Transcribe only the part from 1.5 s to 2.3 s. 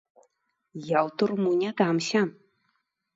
не дамся.